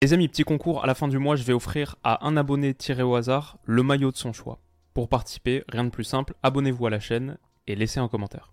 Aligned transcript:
Les 0.00 0.12
amis, 0.12 0.28
petit 0.28 0.44
concours, 0.44 0.84
à 0.84 0.86
la 0.86 0.94
fin 0.94 1.08
du 1.08 1.18
mois, 1.18 1.34
je 1.34 1.42
vais 1.42 1.52
offrir 1.52 1.96
à 2.04 2.24
un 2.24 2.36
abonné 2.36 2.72
tiré 2.72 3.02
au 3.02 3.16
hasard 3.16 3.58
le 3.64 3.82
maillot 3.82 4.12
de 4.12 4.16
son 4.16 4.32
choix. 4.32 4.60
Pour 4.94 5.08
participer, 5.08 5.64
rien 5.68 5.82
de 5.82 5.90
plus 5.90 6.04
simple, 6.04 6.34
abonnez-vous 6.44 6.86
à 6.86 6.90
la 6.90 7.00
chaîne 7.00 7.36
et 7.66 7.74
laissez 7.74 7.98
un 7.98 8.06
commentaire. 8.06 8.52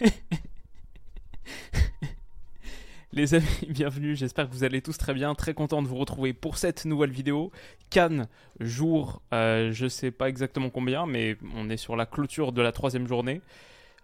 Les 3.12 3.34
amis, 3.34 3.44
bienvenue, 3.68 4.16
j'espère 4.16 4.48
que 4.48 4.54
vous 4.54 4.64
allez 4.64 4.80
tous 4.80 4.96
très 4.96 5.12
bien, 5.12 5.34
très 5.34 5.52
content 5.52 5.82
de 5.82 5.86
vous 5.86 5.96
retrouver 5.96 6.32
pour 6.32 6.56
cette 6.56 6.86
nouvelle 6.86 7.12
vidéo. 7.12 7.52
Cannes, 7.90 8.26
jour, 8.60 9.20
euh, 9.34 9.70
je 9.70 9.86
sais 9.86 10.10
pas 10.10 10.30
exactement 10.30 10.70
combien, 10.70 11.04
mais 11.04 11.36
on 11.54 11.68
est 11.68 11.76
sur 11.76 11.94
la 11.94 12.06
clôture 12.06 12.52
de 12.52 12.62
la 12.62 12.72
troisième 12.72 13.06
journée. 13.06 13.42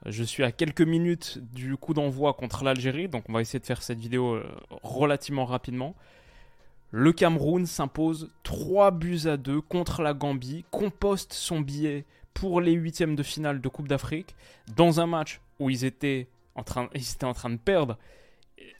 Je 0.06 0.24
suis 0.24 0.44
à 0.44 0.52
quelques 0.52 0.80
minutes 0.80 1.38
du 1.52 1.76
coup 1.76 1.92
d'envoi 1.92 2.32
contre 2.32 2.64
l'Algérie, 2.64 3.08
donc 3.08 3.24
on 3.28 3.32
va 3.32 3.42
essayer 3.42 3.58
de 3.58 3.66
faire 3.66 3.82
cette 3.82 3.98
vidéo 3.98 4.34
euh, 4.34 4.46
relativement 4.82 5.44
rapidement. 5.44 5.94
Le 6.90 7.12
Cameroun 7.12 7.66
s'impose 7.66 8.30
3 8.42 8.90
buts 8.92 9.26
à 9.26 9.36
2 9.36 9.60
contre 9.60 10.02
la 10.02 10.14
Gambie, 10.14 10.64
composte 10.70 11.34
son 11.34 11.60
billet 11.60 12.04
pour 12.34 12.60
les 12.60 12.72
huitièmes 12.72 13.14
de 13.14 13.22
finale 13.22 13.60
de 13.60 13.68
Coupe 13.68 13.88
d'Afrique, 13.88 14.34
dans 14.74 15.00
un 15.00 15.06
match 15.06 15.40
où 15.58 15.70
ils 15.70 15.84
étaient 15.84 16.28
en 16.54 16.62
train, 16.62 16.88
ils 16.94 17.12
étaient 17.12 17.24
en 17.24 17.34
train 17.34 17.50
de 17.50 17.58
perdre. 17.58 17.98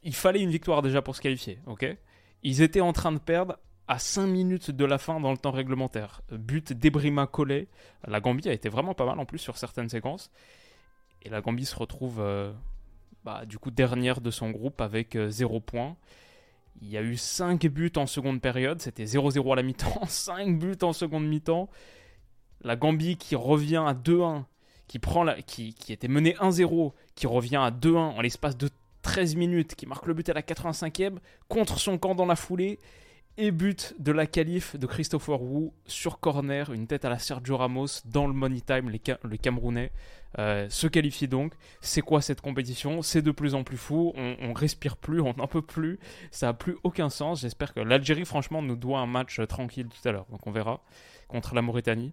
Il 0.02 0.14
fallait 0.14 0.40
une 0.40 0.50
victoire 0.50 0.82
déjà 0.82 1.02
pour 1.02 1.14
se 1.14 1.20
qualifier, 1.20 1.58
ok? 1.66 1.86
Ils 2.42 2.62
étaient 2.62 2.80
en 2.80 2.92
train 2.92 3.12
de 3.12 3.18
perdre 3.18 3.58
à 3.86 3.98
5 3.98 4.26
minutes 4.26 4.70
de 4.70 4.84
la 4.84 4.98
fin 4.98 5.20
dans 5.20 5.32
le 5.32 5.36
temps 5.36 5.50
réglementaire. 5.50 6.22
But 6.30 6.72
d'Ebrima 6.72 7.26
Collet. 7.26 7.66
La 8.06 8.20
Gambie 8.20 8.48
a 8.48 8.52
été 8.52 8.68
vraiment 8.68 8.94
pas 8.94 9.04
mal 9.04 9.18
en 9.18 9.26
plus 9.26 9.38
sur 9.38 9.58
certaines 9.58 9.88
séquences. 9.88 10.30
Et 11.22 11.28
la 11.28 11.40
Gambie 11.40 11.66
se 11.66 11.76
retrouve 11.76 12.20
euh, 12.20 12.52
bah, 13.24 13.44
du 13.46 13.58
coup 13.58 13.70
dernière 13.70 14.20
de 14.20 14.30
son 14.30 14.50
groupe 14.50 14.80
avec 14.80 15.16
0 15.16 15.56
euh, 15.56 15.60
points. 15.60 15.96
Il 16.82 16.88
y 16.88 16.96
a 16.96 17.02
eu 17.02 17.16
5 17.16 17.66
buts 17.66 17.92
en 17.96 18.06
seconde 18.06 18.40
période, 18.40 18.80
c'était 18.80 19.04
0-0 19.04 19.52
à 19.52 19.56
la 19.56 19.62
mi-temps, 19.62 20.04
5 20.08 20.58
buts 20.58 20.78
en 20.82 20.92
seconde 20.92 21.26
mi-temps. 21.26 21.68
La 22.62 22.76
Gambie 22.76 23.16
qui 23.16 23.36
revient 23.36 23.82
à 23.86 23.92
2-1, 23.92 24.44
qui, 24.86 24.98
prend 24.98 25.24
la, 25.24 25.40
qui, 25.42 25.74
qui 25.74 25.92
était 25.92 26.08
menée 26.08 26.34
1-0, 26.40 26.92
qui 27.14 27.26
revient 27.26 27.56
à 27.56 27.70
2-1 27.70 27.96
en 27.96 28.20
l'espace 28.20 28.56
de 28.56 28.70
13 29.02 29.36
minutes, 29.36 29.74
qui 29.74 29.86
marque 29.86 30.06
le 30.06 30.14
but 30.14 30.28
à 30.28 30.32
la 30.32 30.42
85e, 30.42 31.16
contre 31.48 31.78
son 31.78 31.98
camp 31.98 32.14
dans 32.14 32.26
la 32.26 32.36
foulée, 32.36 32.78
et 33.36 33.50
but 33.50 33.94
de 33.98 34.12
la 34.12 34.26
qualif 34.26 34.76
de 34.76 34.86
Christopher 34.86 35.40
Wu 35.42 35.70
sur 35.86 36.20
corner, 36.20 36.72
une 36.72 36.86
tête 36.86 37.04
à 37.04 37.08
la 37.08 37.18
Sergio 37.18 37.56
Ramos 37.56 38.02
dans 38.04 38.26
le 38.26 38.32
money 38.32 38.60
time, 38.60 38.90
le 38.90 39.36
Camerounais 39.36 39.92
euh, 40.38 40.68
se 40.68 40.86
qualifie 40.86 41.28
donc. 41.28 41.54
C'est 41.80 42.02
quoi 42.02 42.20
cette 42.20 42.40
compétition? 42.40 43.02
C'est 43.02 43.22
de 43.22 43.30
plus 43.30 43.54
en 43.54 43.64
plus 43.64 43.76
fou, 43.76 44.12
on, 44.16 44.36
on 44.40 44.52
respire 44.52 44.96
plus, 44.96 45.20
on 45.20 45.34
n'en 45.34 45.46
peut 45.46 45.62
plus, 45.62 45.98
ça 46.30 46.46
n'a 46.46 46.54
plus 46.54 46.76
aucun 46.82 47.08
sens. 47.08 47.40
J'espère 47.40 47.72
que 47.72 47.80
l'Algérie 47.80 48.24
franchement 48.24 48.62
nous 48.62 48.76
doit 48.76 49.00
un 49.00 49.06
match 49.06 49.40
euh, 49.40 49.46
tranquille 49.46 49.88
tout 49.88 50.08
à 50.08 50.12
l'heure, 50.12 50.26
donc 50.30 50.46
on 50.46 50.50
verra, 50.50 50.82
contre 51.28 51.54
la 51.54 51.62
Mauritanie. 51.62 52.12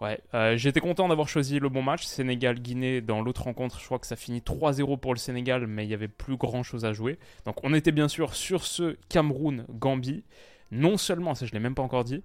Ouais, 0.00 0.20
euh, 0.32 0.56
j'étais 0.56 0.80
content 0.80 1.08
d'avoir 1.08 1.28
choisi 1.28 1.58
le 1.58 1.68
bon 1.68 1.82
match. 1.82 2.04
Sénégal-Guinée, 2.04 3.00
dans 3.00 3.20
l'autre 3.20 3.42
rencontre, 3.42 3.80
je 3.80 3.84
crois 3.84 3.98
que 3.98 4.06
ça 4.06 4.14
finit 4.14 4.40
3-0 4.40 4.98
pour 4.98 5.12
le 5.12 5.18
Sénégal, 5.18 5.66
mais 5.66 5.84
il 5.84 5.90
y 5.90 5.94
avait 5.94 6.08
plus 6.08 6.36
grand 6.36 6.62
chose 6.62 6.84
à 6.84 6.92
jouer. 6.92 7.18
Donc 7.44 7.64
on 7.64 7.74
était 7.74 7.90
bien 7.90 8.06
sûr 8.06 8.34
sur 8.34 8.64
ce 8.64 8.96
Cameroun-Gambie. 9.08 10.24
Non 10.70 10.98
seulement, 10.98 11.34
ça 11.34 11.46
je 11.46 11.52
l'ai 11.52 11.58
même 11.58 11.74
pas 11.74 11.82
encore 11.82 12.04
dit, 12.04 12.22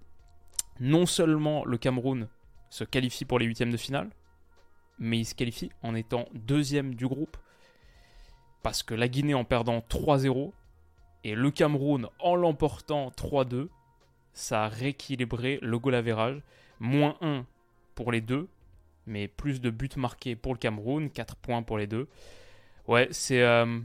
non 0.80 1.06
seulement 1.06 1.66
le 1.66 1.78
Cameroun 1.78 2.28
se 2.70 2.84
qualifie 2.84 3.26
pour 3.26 3.40
les 3.40 3.46
huitièmes 3.46 3.72
de 3.72 3.78
finale, 3.78 4.10
mais 5.00 5.20
il 5.20 5.26
se 5.26 5.34
qualifie 5.34 5.72
en 5.82 5.96
étant 5.96 6.26
deuxième 6.34 6.94
du 6.94 7.08
groupe. 7.08 7.38
Parce 8.62 8.84
que 8.84 8.94
la 8.94 9.08
Guinée 9.08 9.34
en 9.34 9.46
perdant 9.46 9.80
3-0 9.80 10.52
et 11.24 11.36
le 11.36 11.52
Cameroun 11.52 12.08
en 12.20 12.36
l'emportant 12.36 13.10
3-2, 13.10 13.68
ça 14.34 14.66
a 14.66 14.68
rééquilibré 14.68 15.60
le 15.62 15.80
goal 15.80 15.96
average. 15.96 16.42
Moins 16.80 17.16
1 17.22 17.46
pour 17.96 18.12
les 18.12 18.22
deux, 18.22 18.48
mais 19.06 19.28
plus 19.28 19.62
de 19.62 19.70
buts 19.70 19.90
marqués 19.98 20.36
pour 20.36 20.54
le 20.54 20.60
Cameroun, 20.60 21.10
4 21.10 21.36
points 21.36 21.64
pour 21.64 21.78
les 21.78 21.88
deux. 21.88 22.08
Ouais, 22.88 23.08
c'est. 23.12 23.42
Euh, 23.42 23.80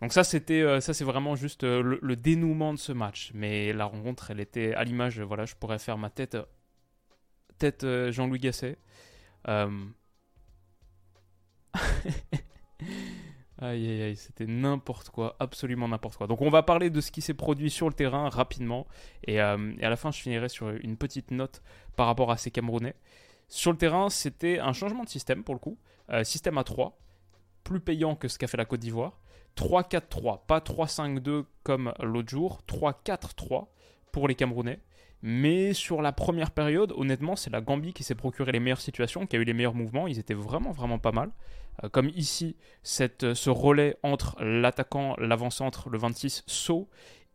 donc 0.00 0.12
ça, 0.12 0.24
c'était, 0.24 0.62
euh, 0.62 0.80
ça 0.80 0.94
c'est 0.94 1.04
vraiment 1.04 1.36
juste 1.36 1.64
euh, 1.64 1.98
le, 2.00 2.16
dénouement 2.16 2.72
de 2.72 2.78
ce 2.78 2.92
match. 2.92 3.32
Mais 3.34 3.72
la 3.72 3.84
rencontre, 3.84 4.30
elle 4.30 4.40
était 4.40 4.74
à 4.74 4.84
l'image. 4.84 5.20
Voilà, 5.20 5.44
je 5.44 5.54
pourrais 5.54 5.78
faire 5.78 5.98
ma 5.98 6.10
tête, 6.10 6.36
tête 7.58 7.86
Jean-Louis 8.10 8.40
Gasset. 8.40 8.78
Aïe 13.62 13.90
aïe 13.90 14.02
aïe, 14.02 14.16
c'était 14.16 14.46
n'importe 14.46 15.10
quoi, 15.10 15.36
absolument 15.38 15.86
n'importe 15.86 16.16
quoi. 16.16 16.26
Donc 16.26 16.40
on 16.40 16.48
va 16.48 16.62
parler 16.62 16.88
de 16.88 16.98
ce 17.02 17.10
qui 17.10 17.20
s'est 17.20 17.34
produit 17.34 17.68
sur 17.68 17.88
le 17.88 17.94
terrain 17.94 18.30
rapidement, 18.30 18.86
et, 19.26 19.34
et, 19.34 19.40
à 19.40 19.58
la 19.58 19.96
fin 19.96 20.10
je 20.10 20.18
finirai 20.18 20.48
sur 20.48 20.70
une 20.70 20.96
petite 20.96 21.30
note 21.30 21.62
par 21.94 22.06
rapport 22.06 22.30
à 22.30 22.38
ces 22.38 22.50
Camerounais. 22.50 22.94
Sur 23.50 23.72
le 23.72 23.78
terrain, 23.78 24.08
c'était 24.10 24.60
un 24.60 24.72
changement 24.72 25.02
de 25.02 25.08
système 25.08 25.42
pour 25.42 25.54
le 25.54 25.58
coup. 25.58 25.76
Euh, 26.10 26.22
système 26.22 26.56
à 26.56 26.64
3, 26.64 26.96
plus 27.64 27.80
payant 27.80 28.14
que 28.14 28.28
ce 28.28 28.38
qu'a 28.38 28.46
fait 28.46 28.56
la 28.56 28.64
Côte 28.64 28.80
d'Ivoire. 28.80 29.18
3-4-3, 29.56 30.46
pas 30.46 30.60
3-5-2 30.60 31.44
comme 31.64 31.92
l'autre 32.00 32.28
jour. 32.28 32.60
3-4-3 32.68 33.66
pour 34.12 34.28
les 34.28 34.36
Camerounais. 34.36 34.80
Mais 35.22 35.74
sur 35.74 36.00
la 36.00 36.12
première 36.12 36.52
période, 36.52 36.94
honnêtement, 36.96 37.34
c'est 37.34 37.50
la 37.50 37.60
Gambie 37.60 37.92
qui 37.92 38.04
s'est 38.04 38.14
procuré 38.14 38.52
les 38.52 38.60
meilleures 38.60 38.80
situations, 38.80 39.26
qui 39.26 39.36
a 39.36 39.40
eu 39.40 39.44
les 39.44 39.52
meilleurs 39.52 39.74
mouvements. 39.74 40.06
Ils 40.06 40.20
étaient 40.20 40.32
vraiment, 40.32 40.70
vraiment 40.70 41.00
pas 41.00 41.12
mal. 41.12 41.30
Euh, 41.82 41.88
comme 41.88 42.08
ici, 42.14 42.56
cette, 42.84 43.34
ce 43.34 43.50
relais 43.50 43.96
entre 44.04 44.40
l'attaquant, 44.40 45.16
l'avant-centre, 45.18 45.90
le 45.90 45.98
26, 45.98 46.44
saut 46.46 46.88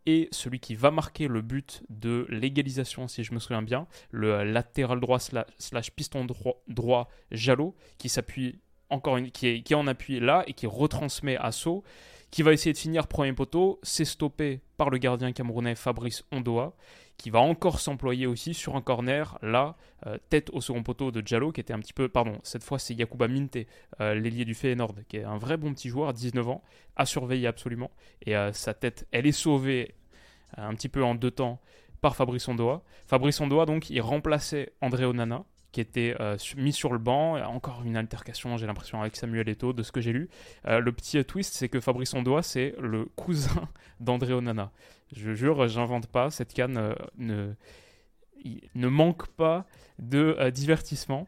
et 0.06 0.30
celui 0.32 0.60
qui 0.60 0.76
va 0.76 0.92
marquer 0.92 1.28
le 1.28 1.42
but 1.42 1.84
de 1.90 2.26
l'égalisation, 2.30 3.08
si 3.08 3.24
je 3.24 3.34
me 3.34 3.40
souviens 3.40 3.62
bien, 3.62 3.88
le 4.12 4.44
latéral 4.44 5.00
droit 5.00 5.20
slash, 5.20 5.92
piston 5.92 6.26
droit, 6.68 7.10
Jalot, 7.32 7.76
qui 7.98 8.10
s'appuie 8.10 8.60
encore 8.90 9.18
une, 9.18 9.32
qui, 9.32 9.48
est, 9.48 9.62
qui 9.62 9.74
en 9.74 9.88
appui 9.88 10.20
là 10.20 10.44
et 10.48 10.54
qui 10.54 10.68
retransmet 10.68 11.38
à 11.38 11.52
qui 12.36 12.44
va 12.44 12.52
essayer 12.52 12.74
de 12.74 12.78
finir 12.78 13.08
premier 13.08 13.32
poteau, 13.32 13.80
c'est 13.82 14.04
stoppé 14.04 14.60
par 14.76 14.90
le 14.90 14.98
gardien 14.98 15.32
camerounais 15.32 15.74
Fabrice 15.74 16.26
Ondoa, 16.34 16.76
qui 17.16 17.30
va 17.30 17.40
encore 17.40 17.80
s'employer 17.80 18.28
aussi 18.28 18.54
sur 18.54 18.76
un 18.76 18.82
corner, 18.82 19.40
là, 19.42 19.78
euh, 20.06 20.18
tête 20.30 20.50
au 20.52 20.60
second 20.60 20.84
poteau 20.84 21.12
de 21.12 21.26
Jallo, 21.26 21.54
qui 21.54 21.62
était 21.62 21.72
un 21.72 21.80
petit 21.80 21.94
peu, 21.94 22.10
pardon, 22.10 22.38
cette 22.44 22.66
fois 22.66 22.78
c'est 22.78 22.94
Yakuba 22.94 23.30
Minte, 23.30 23.60
euh, 24.02 24.16
l'ailier 24.16 24.44
du 24.44 24.54
Feyenoord, 24.54 24.96
qui 25.08 25.16
est 25.16 25.24
un 25.24 25.38
vrai 25.38 25.56
bon 25.56 25.74
petit 25.74 25.88
joueur, 25.88 26.12
19 26.12 26.50
ans, 26.50 26.62
à 26.98 27.06
surveiller 27.06 27.48
absolument, 27.48 27.90
et 28.26 28.36
euh, 28.36 28.52
sa 28.52 28.74
tête, 28.74 29.08
elle 29.14 29.28
est 29.28 29.32
sauvée 29.32 29.96
un 30.58 30.76
petit 30.76 30.90
peu 30.90 31.06
en 31.06 31.16
deux 31.16 31.32
temps 31.32 31.62
par 32.02 32.18
Fabrice 32.18 32.50
Ondoa. 32.50 32.84
Fabrice 33.08 33.40
Ondoa, 33.40 33.66
donc, 33.66 33.90
il 33.90 34.02
remplaçait 34.02 34.74
André 34.82 35.06
Onana, 35.06 35.46
qui 35.76 35.82
était 35.82 36.16
mis 36.56 36.72
sur 36.72 36.94
le 36.94 37.00
banc. 37.00 37.36
Encore 37.44 37.82
une 37.86 37.98
altercation, 37.98 38.56
j'ai 38.56 38.66
l'impression, 38.66 39.02
avec 39.02 39.18
Samuel 39.18 39.50
Eto'o, 39.50 39.74
de 39.74 39.84
ce 39.84 39.92
que 39.92 40.00
j'ai 40.00 40.14
lu. 40.14 40.30
le 40.66 40.90
petit 40.92 41.24
twist, 41.26 41.54
c'est 41.54 41.68
que 41.68 41.82
Fabrice 41.82 42.14
Ondoa, 42.14 42.42
c'est 42.42 42.74
le 42.80 43.06
cousin 43.16 43.68
d'André 44.00 44.34
Onana. 44.34 44.72
Je 45.14 45.34
jure, 45.34 45.68
j'invente 45.68 46.08
pas. 46.08 46.30
Cette 46.30 46.54
canne 46.54 46.78
euh, 46.78 46.94
ne, 47.18 47.54
ne 48.76 48.88
manque 48.88 49.28
pas 49.28 49.66
de 50.00 50.36
euh, 50.40 50.52
divertissement. 50.52 51.28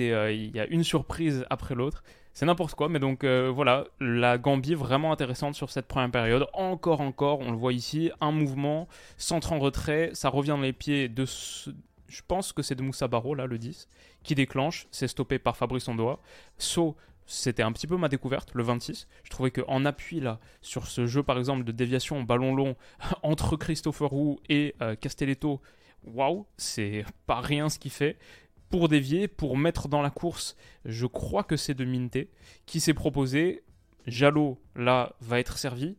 Euh, 0.00 0.32
il 0.32 0.54
y 0.54 0.60
a 0.60 0.66
une 0.66 0.84
surprise 0.84 1.44
après 1.50 1.74
l'autre. 1.74 2.02
C'est 2.32 2.46
n'importe 2.46 2.74
quoi, 2.74 2.88
mais 2.88 2.98
donc 2.98 3.24
voilà, 3.24 3.84
la 4.00 4.38
Gambie 4.38 4.74
vraiment 4.74 5.12
intéressante 5.12 5.54
sur 5.54 5.70
cette 5.70 5.86
première 5.86 6.10
période. 6.10 6.48
Encore, 6.52 7.00
encore, 7.00 7.38
on 7.38 7.52
le 7.52 7.56
voit 7.56 7.72
ici, 7.72 8.10
un 8.20 8.32
mouvement, 8.32 8.88
centre 9.18 9.52
en 9.52 9.60
retrait, 9.60 10.10
ça 10.14 10.30
revient 10.30 10.48
dans 10.48 10.60
les 10.60 10.72
pieds 10.72 11.08
de, 11.08 11.26
je 12.14 12.22
pense 12.26 12.52
que 12.52 12.62
c'est 12.62 12.76
de 12.76 12.82
Moussa 12.82 13.08
Barro, 13.08 13.34
là, 13.34 13.46
le 13.46 13.58
10, 13.58 13.88
qui 14.22 14.34
déclenche, 14.34 14.86
c'est 14.92 15.08
stoppé 15.08 15.38
par 15.38 15.56
Fabrice 15.56 15.88
Ondoa. 15.88 16.20
Saut 16.58 16.96
c'était 17.26 17.62
un 17.62 17.72
petit 17.72 17.86
peu 17.86 17.96
ma 17.96 18.08
découverte, 18.08 18.50
le 18.54 18.62
26. 18.62 19.08
Je 19.22 19.30
trouvais 19.30 19.50
qu'en 19.50 19.84
appui 19.86 20.20
là, 20.20 20.40
sur 20.60 20.86
ce 20.86 21.06
jeu 21.06 21.22
par 21.22 21.38
exemple 21.38 21.64
de 21.64 21.72
déviation 21.72 22.22
ballon 22.22 22.54
long 22.54 22.76
entre 23.22 23.56
Christopher 23.56 24.12
Wu 24.12 24.36
et 24.48 24.74
euh, 24.82 24.94
Castelletto, 24.94 25.60
waouh, 26.04 26.46
c'est 26.58 27.04
pas 27.26 27.40
rien 27.40 27.68
ce 27.68 27.78
qu'il 27.78 27.90
fait. 27.90 28.18
Pour 28.68 28.88
dévier, 28.88 29.26
pour 29.26 29.56
mettre 29.56 29.88
dans 29.88 30.02
la 30.02 30.10
course, 30.10 30.56
je 30.84 31.06
crois 31.06 31.44
que 31.44 31.56
c'est 31.56 31.74
de 31.74 31.84
Minte 31.84 32.28
qui 32.66 32.80
s'est 32.80 32.94
proposé. 32.94 33.62
Jalot, 34.06 34.60
là, 34.76 35.14
va 35.22 35.40
être 35.40 35.56
servi. 35.56 35.96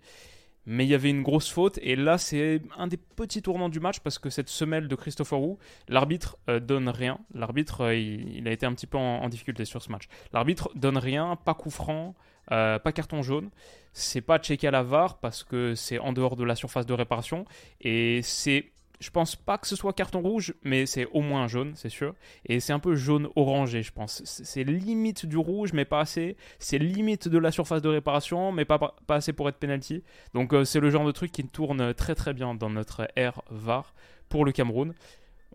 Mais 0.66 0.86
il 0.86 0.90
y 0.90 0.96
avait 0.96 1.10
une 1.10 1.22
grosse 1.22 1.50
faute. 1.50 1.80
Et 1.82 1.96
là, 1.96 2.18
c'est 2.18 2.62
un 2.78 2.88
des 2.88 2.98
petits 2.98 3.42
tournants 3.42 3.70
du 3.70 3.80
match 3.80 4.00
parce 4.00 4.20
que 4.20 4.30
cette 4.30 4.50
semelle 4.50 4.88
de 4.88 4.96
Christopher 4.96 5.40
Wu, 5.40 5.58
l'arbitre 5.88 6.38
euh, 6.50 6.60
donne 6.60 6.90
rien. 6.90 7.20
L'arbitre, 7.34 7.82
euh, 7.82 7.96
il, 7.96 8.48
a 8.48 8.52
été 8.52 8.66
un 8.66 8.74
petit 8.74 8.88
peu 8.88 8.98
en, 8.98 9.28
difficulté 9.30 9.66
sur 9.66 9.82
ce 9.82 9.92
match. 9.92 10.08
L'arbitre 10.34 10.70
donne 10.76 10.98
rien, 10.98 11.36
pas 11.36 11.54
coup 11.54 11.70
franc, 11.70 12.16
euh, 12.52 12.80
pas 12.80 12.92
carton 12.92 13.22
jaune. 13.22 13.50
C'est 13.94 14.22
pas 14.22 14.40
checké 14.40 14.68
à 14.68 14.72
la 14.72 14.84
VAR 14.84 15.20
parce 15.20 15.44
que 15.44 15.76
c'est 15.76 16.00
en 16.00 16.14
dehors 16.14 16.36
de 16.36 16.44
la 16.44 16.56
surface 16.56 16.86
de 16.86 16.94
réparation. 16.94 17.46
Et 17.82 18.22
c'est 18.24 18.72
je 19.00 19.10
pense 19.10 19.36
pas 19.36 19.58
que 19.58 19.68
ce 19.68 19.76
soit 19.76 19.94
carton 19.94 20.22
rouge, 20.22 20.54
mais 20.64 20.86
c'est 20.86 21.06
au 21.08 21.22
moins 21.22 21.48
jaune, 21.48 21.74
c'est 21.76 21.90
sûr. 21.90 22.16
Et 22.46 22.60
c'est 22.60 22.74
un 22.74 22.80
peu 22.80 22.96
jaune 22.96 23.30
orangé, 23.36 23.84
je 23.84 23.92
pense. 23.92 24.22
C'est 24.26 24.64
limite 24.64 25.26
du 25.26 25.38
rouge, 25.38 25.74
mais 25.74 25.86
pas 25.86 26.00
assez. 26.00 26.38
C'est 26.60 26.78
limite 26.78 27.28
de 27.28 27.38
la 27.38 27.52
surface 27.52 27.82
de 27.82 27.90
réparation, 27.90 28.52
mais 28.52 28.66
pas, 28.66 28.78
pas 28.78 29.16
assez 29.16 29.34
pour 29.34 29.50
être 29.50 29.58
penalty. 29.58 30.04
Donc 30.34 30.54
euh, 30.54 30.66
c'est 30.66 30.80
le 30.80 30.90
genre 30.90 31.06
de 31.06 31.12
truc 31.12 31.32
qui 31.32 31.46
tourne 31.46 31.94
très 31.94 32.16
très 32.16 32.34
bien 32.34 32.56
dans 32.56 32.70
notre 32.70 33.08
air 33.16 33.42
VAR 33.50 33.94
pour 34.30 34.46
le 34.46 34.52
Cameroun. 34.52 34.94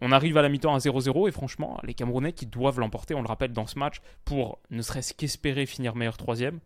On 0.03 0.13
arrive 0.13 0.39
à 0.39 0.43
la 0.43 0.49
mi-temps 0.49 0.75
à 0.75 0.79
0-0 0.79 1.29
et 1.29 1.33
franchement, 1.33 1.79
les 1.83 1.93
Camerounais 1.93 2.33
qui 2.33 2.47
doivent 2.47 2.81
l'emporter, 2.81 3.15
on 3.15 3.23
le 3.23 3.29
rappelle 3.29 3.53
dans 3.53 3.67
ce 3.67 3.79
match, 3.79 4.01
pour 4.25 4.59
ne 4.71 4.81
serait-ce 4.81 5.13
qu'espérer 5.13 5.67
finir 5.67 5.95
meilleur 5.95 6.17
troisième 6.17 6.61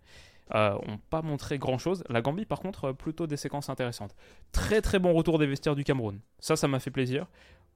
euh, 0.55 0.75
ont 0.87 0.99
pas 1.09 1.23
montré 1.23 1.59
grand 1.59 1.79
chose. 1.79 2.05
La 2.11 2.21
Gambie, 2.21 2.45
par 2.45 2.61
contre, 2.61 2.87
euh, 2.87 2.93
plutôt 2.93 3.27
des 3.27 3.37
séquences 3.37 3.71
intéressantes. 3.71 4.15
Très 4.53 4.83
très 4.83 4.99
bon 4.99 5.15
retour 5.15 5.39
des 5.39 5.47
vestiaires 5.47 5.75
du 5.75 5.85
Cameroun. 5.85 6.21
Ça, 6.39 6.55
ça 6.55 6.69
m'a 6.69 6.81
fait 6.81 6.91
plaisir. 6.91 7.27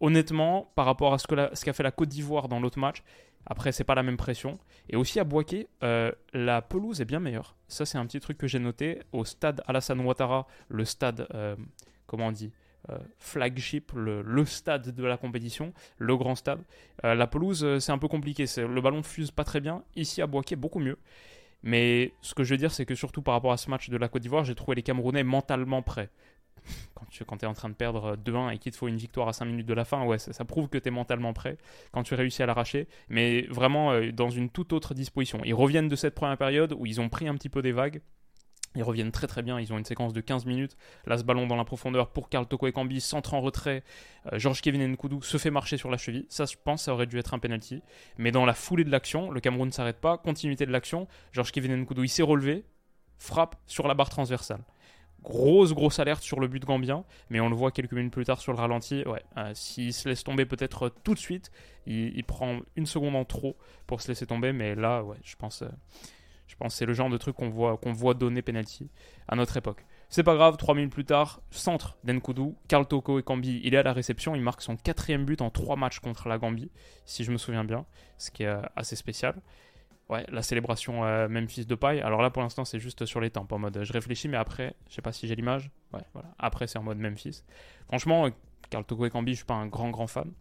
Honnêtement, 0.01 0.71
par 0.75 0.85
rapport 0.85 1.15
à 1.15 1.19
ce 1.19 1.27
qu'a 1.27 1.73
fait 1.73 1.83
la 1.83 1.91
Côte 1.91 2.11
d'Ivoire 2.11 2.49
dans 2.49 2.61
l'autre 2.61 2.79
match, 2.79 3.03
après, 3.47 3.73
c'est 3.73 3.85
pas 3.85 3.95
la 3.95 4.03
même 4.03 4.19
pression. 4.19 4.59
Et 4.91 4.97
aussi 4.97 5.19
à 5.19 5.25
Boaké, 5.25 5.69
euh, 5.83 6.13
la 6.35 6.61
pelouse 6.61 7.01
est 7.01 7.07
bien 7.07 7.21
meilleure. 7.21 7.57
Ça, 7.69 7.87
c'est 7.87 7.97
un 7.97 8.05
petit 8.05 8.21
truc 8.21 8.37
que 8.37 8.47
j'ai 8.47 8.59
noté. 8.59 9.01
Au 9.13 9.25
stade 9.25 9.63
Alassane 9.67 10.01
Ouattara, 10.01 10.47
le 10.69 10.85
stade, 10.85 11.27
comment 12.07 12.27
on 12.27 12.33
dit 12.33 12.53
flagship, 13.19 13.93
le, 13.95 14.45
stade 14.45 14.95
de 14.95 15.05
la 15.05 15.17
compétition, 15.17 15.73
le 15.99 16.17
grand 16.17 16.35
stade. 16.35 16.61
la 17.03 17.27
pelouse, 17.27 17.79
c'est 17.81 17.93
un 17.93 17.99
peu 17.99 18.09
compliqué. 18.09 18.45
Le 18.57 18.81
ballon 18.81 19.03
fuse 19.03 19.31
pas 19.31 19.45
très 19.45 19.61
bien. 19.61 19.83
Ici 19.97 20.21
à 20.21 20.27
Boaké, 20.27 20.55
beaucoup 20.55 20.79
mieux. 20.79 20.99
Mais 21.63 22.13
ce 22.21 22.35
que 22.35 22.45
je 22.45 22.55
veux 22.55 22.59
dire, 22.59 22.71
c'est 22.71 22.87
que 22.87 22.95
surtout 22.95 23.23
par 23.23 23.35
rapport 23.35 23.53
à 23.53 23.57
ce 23.57 23.69
match 23.71 23.91
de 23.91 23.97
la 23.97 24.09
Côte 24.09 24.23
d'Ivoire, 24.23 24.45
j'ai 24.45 24.55
trouvé 24.55 24.77
les 24.77 24.83
Camerounais 24.83 25.25
mentalement 25.25 25.83
prêts. 25.83 26.11
Quand 26.95 27.07
tu 27.11 27.45
es 27.45 27.49
en 27.49 27.55
train 27.55 27.69
de 27.69 27.75
perdre 27.75 28.17
2-1 28.17 28.55
et 28.55 28.59
qu'il 28.59 28.73
te 28.73 28.77
faut 28.77 28.89
une 28.89 28.97
victoire 28.97 29.29
à 29.29 29.33
5 29.33 29.45
minutes 29.45 29.67
de 29.67 29.75
la 29.75 29.85
fin, 29.85 30.05
ouais, 30.05 30.19
ça, 30.19 30.45
prouve 30.45 30.69
que 30.69 30.79
tu 30.79 30.89
es 30.89 30.91
mentalement 30.91 31.33
prêt 31.33 31.59
quand 31.93 32.03
tu 32.03 32.15
réussis 32.15 32.43
à 32.43 32.47
l'arracher. 32.47 32.89
Mais 33.09 33.43
vraiment 33.43 33.93
euh, 33.93 34.13
dans 34.13 34.31
une 34.31 34.51
toute 34.51 34.73
autre 34.73 34.95
disposition. 34.95 35.41
Ils 35.45 35.55
reviennent 35.55 35.89
de 35.89 35.97
cette 35.97 36.15
première 36.15 36.39
période 36.39 36.75
où 36.77 36.87
ils 36.87 37.01
ont 37.01 37.09
pris 37.09 37.29
un 37.29 37.35
petit 37.35 37.49
peu 37.49 37.63
des 37.63 37.73
vagues. 37.73 38.03
Ils 38.75 38.83
reviennent 38.83 39.11
très 39.11 39.27
très 39.27 39.43
bien, 39.43 39.59
ils 39.59 39.73
ont 39.73 39.79
une 39.79 39.85
séquence 39.85 40.13
de 40.13 40.21
15 40.21 40.45
minutes. 40.47 40.77
Là, 41.07 41.17
ce 41.19 41.25
ballon 41.25 41.47
dans 41.47 41.57
la 41.57 41.65
profondeur 41.65 42.11
pour 42.11 42.29
Karl 42.29 42.47
Toko 42.47 42.67
et 42.67 42.73
Kambi, 42.73 43.01
centre 43.01 43.35
en 43.35 43.41
retrait. 43.41 43.83
Euh, 44.33 44.39
Georges 44.39 44.61
Kevin 44.61 44.87
Nkoudou 44.93 45.23
se 45.23 45.39
fait 45.39 45.51
marcher 45.51 45.77
sur 45.77 45.91
la 45.91 45.97
cheville. 45.97 46.27
Ça, 46.29 46.45
je 46.45 46.57
pense, 46.63 46.85
ça 46.85 46.93
aurait 46.93 47.07
dû 47.07 47.19
être 47.19 47.35
un 47.35 47.39
penalty. 47.39 47.83
Mais 48.19 48.31
dans 48.31 48.45
la 48.45 48.55
foulée 48.55 48.85
de 48.85 48.91
l'action, 48.91 49.31
le 49.31 49.41
Cameroun 49.41 49.69
ne 49.69 49.73
s'arrête 49.73 50.01
pas. 50.01 50.19
Continuité 50.19 50.67
de 50.67 50.71
l'action. 50.71 51.09
Georges 51.33 51.51
Kevin 51.53 51.75
Nkoudou, 51.77 52.05
il 52.05 52.09
s'est 52.09 52.23
relevé, 52.23 52.65
frappe 53.19 53.57
sur 53.67 53.89
la 53.89 53.95
barre 53.95 54.11
transversale. 54.11 54.61
Grosse, 55.23 55.73
grosse 55.73 55.99
alerte 55.99 56.23
sur 56.23 56.39
le 56.39 56.47
but 56.47 56.65
gambien, 56.65 57.05
mais 57.29 57.41
on 57.41 57.49
le 57.49 57.57
voit 57.57 57.73
quelques 57.73 57.93
minutes 57.93 58.13
plus 58.13 58.25
tard 58.25 58.41
sur 58.41 58.53
le 58.53 58.59
ralenti. 58.59 59.03
Ouais, 59.05 59.25
euh, 59.37 59.51
s'il 59.53 59.93
se 59.93 60.09
laisse 60.09 60.23
tomber 60.23 60.47
peut-être 60.47 60.93
tout 61.03 61.15
de 61.15 61.19
suite, 61.19 61.51
il, 61.87 62.23
prend 62.23 62.61
une 62.77 62.87
seconde 62.87 63.17
en 63.17 63.25
trop 63.25 63.57
pour 63.87 64.01
se 64.01 64.09
laisser 64.09 64.27
tomber, 64.27 64.53
mais 64.53 64.77
là, 64.77 65.03
ouais, 65.03 65.17
je 65.25 65.35
pense. 65.35 65.63
Euh, 65.63 65.69
je 66.49 66.57
pense 66.57 66.73
que 66.73 66.79
c'est 66.79 66.87
le 66.87 66.95
genre 66.95 67.11
de 67.11 67.17
truc 67.17 67.37
qu'on 67.37 67.51
voit, 67.51 67.77
qu'on 67.77 67.93
voit 67.93 68.15
donner 68.15 68.43
penalty 68.43 68.91
à 69.29 69.37
notre 69.37 69.57
époque. 69.57 69.85
C'est 70.09 70.23
pas 70.23 70.35
grave, 70.35 70.57
3 70.57 70.75
minutes 70.75 70.93
plus 70.93 71.05
tard, 71.05 71.43
centre 71.51 71.99
d'Enkudu, 72.03 72.55
Karl 72.67 72.87
Toko 72.87 73.19
et 73.19 73.23
Kambi, 73.23 73.61
il 73.63 73.75
est 73.75 73.79
à 73.79 73.83
la 73.83 73.93
réception, 73.93 74.35
il 74.35 74.41
marque 74.41 74.63
son 74.63 74.77
quatrième 74.77 75.27
but 75.27 75.43
en 75.43 75.51
3 75.51 75.77
matchs 75.77 76.01
contre 76.01 76.29
la 76.29 76.39
Gambie, 76.39 76.71
si 77.05 77.23
je 77.25 77.31
me 77.31 77.37
souviens 77.37 77.65
bien, 77.65 77.85
ce 78.17 78.31
qui 78.31 78.45
est 78.45 78.47
euh, 78.47 78.63
assez 78.75 78.97
spécial. 78.97 79.35
Ouais, 80.09 80.25
la 80.31 80.41
célébration 80.41 81.05
euh, 81.05 81.29
Memphis 81.29 81.67
de 81.67 81.75
paille. 81.75 82.01
Alors 82.01 82.23
là, 82.23 82.31
pour 82.31 82.41
l'instant, 82.41 82.65
c'est 82.65 82.81
juste 82.81 83.05
sur 83.05 83.21
les 83.21 83.29
temps, 83.29 83.47
en 83.51 83.59
mode 83.59 83.81
je 83.83 83.93
réfléchis, 83.93 84.29
mais 84.29 84.39
après, 84.39 84.75
je 84.89 84.95
sais 84.95 85.03
pas 85.03 85.13
si 85.13 85.29
j'ai 85.29 85.37
l'image. 85.37 85.71
Ouais, 85.93 86.01
voilà. 86.15 86.31
Après, 86.39 86.67
c'est 86.67 86.79
en 86.79 86.83
mode 86.83 86.97
Memphis. 86.97 87.45
Franchement, 87.89 88.31
Karl 88.71 88.85
Toko 88.85 89.05
et 89.05 89.11
Kambi, 89.11 89.33
je 89.33 89.39
suis 89.39 89.45
pas 89.45 89.55
un 89.55 89.67
grand, 89.67 89.91
grand 89.91 90.07
fan. 90.07 90.33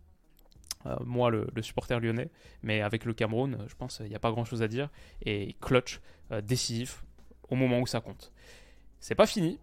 Euh, 0.87 0.95
moi, 1.05 1.29
le, 1.29 1.47
supporter 1.61 1.99
lyonnais. 1.99 2.29
Mais 2.63 2.81
avec 2.81 3.05
le 3.05 3.13
Cameroun, 3.13 3.57
je 3.67 3.75
pense 3.75 3.97
qu'il 3.97 4.07
n'y 4.07 4.15
a 4.15 4.19
pas 4.19 4.31
grand 4.31 4.45
chose 4.45 4.61
à 4.61 4.67
dire. 4.67 4.89
Et 5.25 5.55
clutch, 5.61 5.99
euh, 6.31 6.41
décisif, 6.41 7.03
au 7.49 7.55
moment 7.55 7.79
où 7.79 7.87
ça 7.87 7.99
compte. 7.99 8.31
C'est 8.99 9.15
pas 9.15 9.27
fini. 9.27 9.59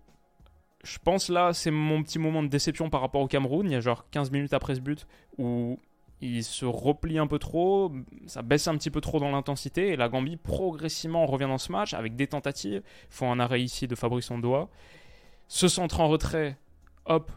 Je 0.83 0.99
pense 0.99 1.29
là, 1.29 1.53
c'est 1.53 1.71
mon 1.71 2.03
petit 2.03 2.19
moment 2.19 2.43
de 2.43 2.49
déception 2.49 2.91
par 2.91 3.01
rapport 3.01 3.23
au 3.23 3.29
Cameroun. 3.29 3.67
Il 3.67 3.73
y 3.73 3.77
a 3.77 3.81
genre 3.81 4.09
15 4.11 4.31
minutes 4.31 4.53
après 4.53 4.75
ce 4.75 4.81
but 4.81 5.07
où 5.39 5.79
il 6.21 6.45
se 6.45 6.65
replie 6.65 7.19
un 7.19 7.27
peu 7.27 7.39
trop, 7.39 7.93
ça 8.27 8.43
baisse 8.43 8.69
un 8.69 8.77
petit 8.77 8.91
peu 8.91 9.01
trop 9.01 9.21
dans 9.21 9.31
l'intensité, 9.31 9.89
et 9.89 9.97
la 9.97 10.09
Gambie 10.09 10.37
progressivement 10.37 11.27
revient 11.27 11.49
dans 11.49 11.59
ce 11.59 11.71
match 11.71 11.93
avec 11.93 12.17
des 12.17 12.27
tentatives. 12.27 12.83
Faut 13.11 13.27
un 13.27 13.41
arrêt 13.41 13.61
ici 13.61 13.87
de 13.89 13.95
Fabrice 13.95 14.31
doigt 14.33 14.71
Se 15.49 15.69
centre 15.69 16.01
en 16.01 16.09
retrait, 16.09 16.57
hop, 17.05 17.31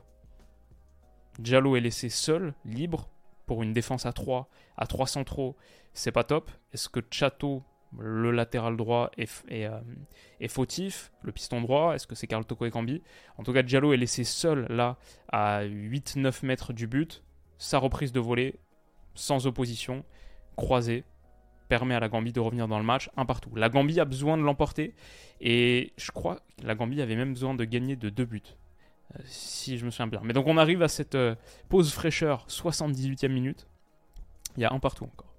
Diallo 1.40 1.76
est 1.76 1.82
laissé 1.82 2.10
seul, 2.10 2.54
libre, 2.66 3.10
pour 3.48 3.64
une 3.64 3.74
défense 3.74 4.06
à 4.06 4.14
3, 4.14 4.48
à 4.78 4.86
3 4.86 5.08
centraux, 5.08 5.56
c'est 5.94 6.12
pas 6.12 6.24
top. 6.24 6.52
Est-ce 6.74 6.90
que 6.90 7.00
Chateau, 7.10 7.64
le 7.98 8.30
latéral 8.30 8.78
droit, 8.78 9.10
est, 9.18 9.46
euh, 9.52 9.80
est, 10.40 10.50
fautif 10.50 11.12
Le 11.24 11.32
piston 11.32 11.62
droit, 11.62 11.96
est-ce 11.96 12.06
que 12.06 12.14
c'est 12.14 12.28
Carl 12.28 12.46
Toko 12.46 12.66
et 12.66 12.72
Cambi? 12.72 13.02
En 13.38 13.44
tout 13.44 13.54
cas, 13.54 13.64
Diallo 13.64 13.94
est 13.94 13.98
laissé 13.98 14.24
seul 14.24 14.68
là, 14.70 14.98
à 15.32 15.64
8-9 15.64 16.46
mètres 16.46 16.74
du 16.74 16.86
but. 16.86 17.24
Sa 17.58 17.80
reprise 17.80 18.12
de 18.12 18.20
volée, 18.20 18.60
sans 19.16 19.48
opposition, 19.48 20.04
croisée, 20.58 21.06
permet 21.70 21.96
à 21.96 22.00
la 22.00 22.10
Gambie 22.10 22.34
de 22.34 22.40
revenir 22.40 22.68
dans 22.68 22.78
le 22.78 22.86
match, 22.86 23.10
un 23.18 23.26
partout. 23.26 23.56
La 23.56 23.70
Gambie 23.70 24.00
a 24.00 24.06
besoin 24.06 24.38
de 24.38 24.44
l'emporter, 24.44 24.94
et 25.42 25.94
je 25.98 26.12
crois 26.12 26.36
que 26.36 26.68
la 26.68 26.76
Gambie 26.76 27.02
avait 27.02 27.16
même 27.16 27.34
besoin 27.34 27.56
de 27.56 27.64
gagner 27.64 27.96
de 27.96 28.10
deux 28.10 28.26
buts 28.26 28.58
si 29.26 29.78
je 29.78 29.86
me 29.86 29.92
souviens 29.92 30.08
bien. 30.08 30.22
Mais 30.24 30.34
donc 30.34 30.48
on 30.48 30.58
arrive 30.58 30.82
à 30.82 30.88
cette 30.88 31.16
euh, 31.16 31.36
pause 31.70 31.92
fraîcheur, 31.92 32.46
78e 32.48 33.30
minute. 33.30 33.68
Il 34.56 34.64
y 34.64 34.66
a 34.66 34.74
un 34.74 34.80
partout 34.80 35.06
encore. 35.06 35.34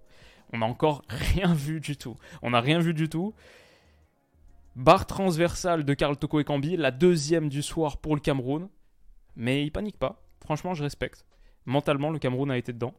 On 0.52 0.58
n'a 0.58 0.66
encore 0.66 1.02
rien 1.08 1.52
vu 1.54 1.80
du 1.80 1.96
tout. 1.96 2.16
On 2.42 2.50
n'a 2.50 2.60
rien 2.60 2.78
vu 2.78 2.94
du 2.94 3.08
tout. 3.08 3.34
Barre 4.76 5.06
transversale 5.06 5.84
de 5.84 5.94
Karl 5.94 6.16
Toko 6.16 6.40
et 6.40 6.44
Kambi, 6.44 6.76
la 6.76 6.90
deuxième 6.90 7.48
du 7.48 7.62
soir 7.62 7.96
pour 7.96 8.14
le 8.14 8.20
Cameroun. 8.20 8.68
Mais 9.36 9.64
il 9.64 9.70
panique 9.70 9.98
pas. 9.98 10.22
Franchement, 10.40 10.74
je 10.74 10.82
respecte. 10.82 11.24
Mentalement, 11.66 12.10
le 12.10 12.18
Cameroun 12.18 12.50
a 12.50 12.56
été 12.56 12.72
dedans. 12.72 12.94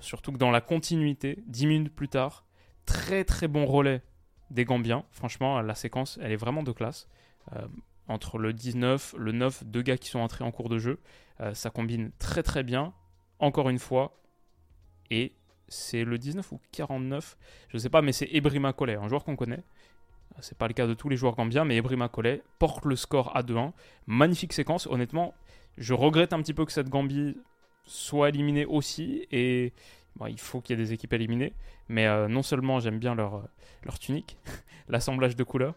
Surtout 0.00 0.32
que 0.32 0.38
dans 0.38 0.50
la 0.50 0.60
continuité, 0.60 1.42
10 1.46 1.66
minutes 1.66 1.94
plus 1.94 2.08
tard, 2.08 2.44
très 2.84 3.24
très 3.24 3.48
bon 3.48 3.64
relais 3.64 4.02
des 4.50 4.64
Gambiens. 4.64 5.04
Franchement, 5.10 5.60
la 5.60 5.74
séquence, 5.74 6.18
elle 6.22 6.32
est 6.32 6.36
vraiment 6.36 6.62
de 6.62 6.72
classe. 6.72 7.08
Euh, 7.54 7.66
entre 8.08 8.38
le 8.38 8.52
19, 8.52 9.14
le 9.18 9.32
9, 9.32 9.64
deux 9.64 9.82
gars 9.82 9.98
qui 9.98 10.08
sont 10.08 10.18
entrés 10.18 10.44
en 10.44 10.50
cours 10.50 10.68
de 10.68 10.78
jeu. 10.78 10.98
Euh, 11.40 11.54
ça 11.54 11.70
combine 11.70 12.10
très 12.18 12.42
très 12.42 12.62
bien, 12.62 12.92
encore 13.38 13.68
une 13.68 13.78
fois. 13.78 14.18
Et 15.10 15.32
c'est 15.68 16.04
le 16.04 16.18
19 16.18 16.52
ou 16.52 16.60
49, 16.72 17.36
je 17.68 17.76
ne 17.76 17.78
sais 17.78 17.90
pas, 17.90 18.02
mais 18.02 18.12
c'est 18.12 18.28
Ebrima 18.32 18.72
Collet, 18.72 18.96
un 18.96 19.08
joueur 19.08 19.24
qu'on 19.24 19.36
connaît. 19.36 19.62
Euh, 20.34 20.38
c'est 20.40 20.56
pas 20.56 20.68
le 20.68 20.74
cas 20.74 20.86
de 20.86 20.94
tous 20.94 21.08
les 21.08 21.16
joueurs 21.16 21.36
gambiens, 21.36 21.64
mais 21.64 21.76
Ebrima 21.76 22.08
Collet 22.08 22.42
porte 22.58 22.84
le 22.84 22.96
score 22.96 23.36
à 23.36 23.42
2-1. 23.42 23.72
Magnifique 24.06 24.52
séquence, 24.52 24.86
honnêtement. 24.86 25.34
Je 25.76 25.94
regrette 25.94 26.32
un 26.32 26.40
petit 26.40 26.54
peu 26.54 26.64
que 26.64 26.72
cette 26.72 26.88
Gambie 26.88 27.36
soit 27.84 28.30
éliminée 28.30 28.64
aussi. 28.64 29.26
Et 29.30 29.72
il 30.26 30.40
faut 30.40 30.60
qu'il 30.60 30.76
y 30.76 30.80
ait 30.80 30.84
des 30.84 30.92
équipes 30.92 31.12
éliminées. 31.12 31.52
Mais 31.88 32.06
euh, 32.06 32.28
non 32.28 32.42
seulement 32.42 32.80
j'aime 32.80 32.98
bien 32.98 33.14
leur, 33.14 33.48
leur 33.84 33.98
tunique, 33.98 34.36
l'assemblage 34.88 35.36
de 35.36 35.44
couleurs, 35.44 35.74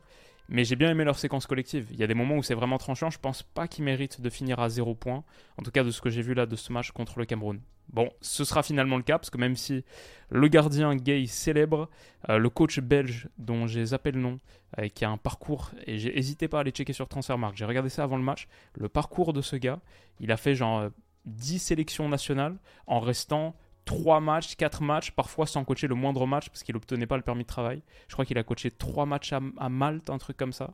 mais 0.51 0.65
j'ai 0.65 0.75
bien 0.75 0.91
aimé 0.91 1.05
leur 1.05 1.17
séquence 1.17 1.47
collective. 1.47 1.87
Il 1.91 1.97
y 1.97 2.03
a 2.03 2.07
des 2.07 2.13
moments 2.13 2.35
où 2.35 2.43
c'est 2.43 2.53
vraiment 2.53 2.77
tranchant. 2.77 3.09
Je 3.09 3.17
pense 3.17 3.41
pas 3.41 3.69
qu'ils 3.69 3.85
méritent 3.85 4.19
de 4.19 4.29
finir 4.29 4.59
à 4.59 4.67
0 4.67 4.93
points. 4.95 5.23
En 5.57 5.63
tout 5.63 5.71
cas, 5.71 5.83
de 5.83 5.91
ce 5.91 6.01
que 6.01 6.09
j'ai 6.09 6.21
vu 6.21 6.33
là 6.33 6.45
de 6.45 6.57
ce 6.57 6.73
match 6.73 6.91
contre 6.91 7.19
le 7.19 7.25
Cameroun. 7.25 7.61
Bon, 7.87 8.09
ce 8.19 8.43
sera 8.43 8.61
finalement 8.61 8.97
le 8.97 9.03
cas, 9.03 9.17
parce 9.17 9.29
que 9.29 9.37
même 9.37 9.55
si 9.55 9.83
le 10.29 10.47
gardien 10.49 10.95
gay 10.95 11.25
célèbre, 11.25 11.89
euh, 12.29 12.37
le 12.37 12.49
coach 12.49 12.79
belge 12.79 13.29
dont 13.37 13.65
j'ai 13.65 13.85
zappé 13.85 14.11
le 14.11 14.19
nom, 14.19 14.39
euh, 14.77 14.89
qui 14.89 15.05
a 15.05 15.09
un 15.09 15.17
parcours, 15.17 15.71
et 15.87 15.97
j'ai 15.97 16.17
hésité 16.17 16.49
pas 16.49 16.57
à 16.57 16.61
aller 16.61 16.71
checker 16.71 16.93
sur 16.93 17.07
Transfermarkt, 17.07 17.57
j'ai 17.57 17.65
regardé 17.65 17.89
ça 17.89 18.03
avant 18.03 18.17
le 18.17 18.23
match, 18.23 18.47
le 18.77 18.89
parcours 18.89 19.33
de 19.33 19.41
ce 19.41 19.55
gars, 19.55 19.79
il 20.19 20.31
a 20.31 20.37
fait 20.37 20.55
genre 20.55 20.89
10 21.25 21.55
euh, 21.55 21.59
sélections 21.59 22.07
nationales 22.07 22.57
en 22.87 22.99
restant 22.99 23.55
3 23.91 24.21
matchs, 24.21 24.55
4 24.55 24.83
matchs, 24.83 25.11
parfois 25.11 25.45
sans 25.45 25.65
coacher 25.65 25.87
le 25.87 25.95
moindre 25.95 26.25
match 26.25 26.47
parce 26.47 26.63
qu'il 26.63 26.73
n'obtenait 26.75 27.07
pas 27.07 27.17
le 27.17 27.23
permis 27.23 27.43
de 27.43 27.47
travail. 27.47 27.81
Je 28.07 28.13
crois 28.13 28.23
qu'il 28.23 28.37
a 28.37 28.43
coaché 28.43 28.71
3 28.71 29.05
matchs 29.05 29.33
à, 29.33 29.69
Malte, 29.69 30.09
un 30.09 30.17
truc 30.17 30.37
comme 30.37 30.53
ça. 30.53 30.73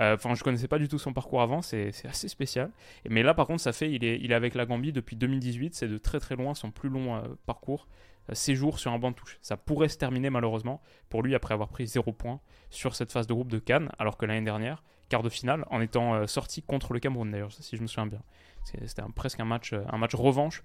Euh, 0.00 0.14
enfin, 0.14 0.34
je 0.34 0.42
connaissais 0.42 0.66
pas 0.66 0.78
du 0.78 0.88
tout 0.88 0.98
son 0.98 1.12
parcours 1.12 1.42
avant, 1.42 1.60
c'est 1.60 1.92
assez 2.06 2.26
spécial. 2.26 2.70
Mais 3.06 3.22
là, 3.22 3.34
par 3.34 3.46
contre, 3.46 3.60
ça 3.60 3.74
fait, 3.74 3.92
il 3.92 4.02
est, 4.02 4.18
il 4.18 4.32
est 4.32 4.34
avec 4.34 4.54
la 4.54 4.64
Gambie 4.64 4.92
depuis 4.92 5.14
2018, 5.14 5.74
c'est 5.74 5.88
de 5.88 5.98
très 5.98 6.20
très 6.20 6.36
loin 6.36 6.54
son 6.54 6.70
plus 6.70 6.88
long 6.88 7.16
euh, 7.16 7.20
parcours. 7.44 7.86
Euh, 8.30 8.34
séjour 8.34 8.78
sur 8.78 8.92
un 8.92 8.98
banc 8.98 9.10
de 9.10 9.16
touche. 9.16 9.38
Ça 9.42 9.58
pourrait 9.58 9.90
se 9.90 9.98
terminer 9.98 10.30
malheureusement 10.30 10.80
pour 11.10 11.22
lui 11.22 11.34
après 11.34 11.52
avoir 11.52 11.68
pris 11.68 11.86
0 11.86 12.12
points 12.12 12.40
sur 12.70 12.96
cette 12.96 13.12
phase 13.12 13.26
de 13.26 13.34
groupe 13.34 13.50
de 13.50 13.58
Cannes, 13.58 13.90
alors 13.98 14.16
que 14.16 14.24
l'année 14.24 14.44
dernière, 14.44 14.82
quart 15.10 15.22
de 15.22 15.28
finale, 15.28 15.66
en 15.68 15.82
étant 15.82 16.26
sorti 16.26 16.62
contre 16.62 16.94
le 16.94 17.00
Cameroun 17.00 17.30
d'ailleurs, 17.30 17.52
si 17.52 17.76
je 17.76 17.82
me 17.82 17.86
souviens 17.86 18.06
bien. 18.06 18.22
C'était 18.64 19.02
presque 19.14 19.40
un 19.40 19.44
match, 19.44 19.74
un 19.74 19.98
match 19.98 20.14
revanche 20.14 20.64